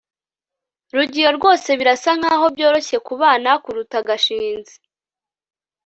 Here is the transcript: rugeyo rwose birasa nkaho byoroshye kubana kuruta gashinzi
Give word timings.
rugeyo 0.95 1.29
rwose 1.37 1.69
birasa 1.79 2.11
nkaho 2.19 2.45
byoroshye 2.55 2.97
kubana 3.07 3.51
kuruta 3.63 3.97
gashinzi 4.07 4.75